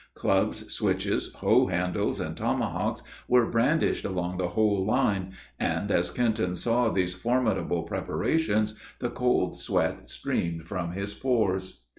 Clubs, 0.15 0.73
switches, 0.73 1.31
hoe 1.31 1.67
handles, 1.67 2.19
and 2.19 2.35
tomahawks, 2.35 3.03
were 3.27 3.45
brandished 3.45 4.03
along 4.03 4.37
the 4.39 4.47
whole 4.47 4.83
line, 4.83 5.33
and, 5.59 5.91
as 5.91 6.09
Kenton 6.09 6.55
saw 6.55 6.89
these 6.89 7.13
formidable 7.13 7.83
preparations, 7.83 8.73
the 8.97 9.11
cold 9.11 9.59
sweat 9.59 10.09
streamed 10.09 10.67
from 10.67 10.93
his 10.93 11.13
pores. 11.13 11.81